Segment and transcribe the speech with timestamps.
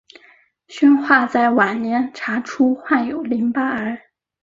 [0.67, 4.01] 宣化在晚年查出患有淋巴癌。